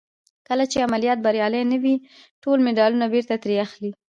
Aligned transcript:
کله 0.47 0.63
چې 0.71 0.85
عملیات 0.87 1.19
بریالي 1.25 1.61
نه 1.71 1.77
وي 1.83 1.95
ټول 2.43 2.57
مډالونه 2.67 3.05
بېرته 3.13 3.35
ترې 3.43 3.55
اخلي. 3.65 3.91